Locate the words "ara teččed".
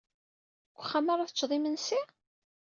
1.13-1.51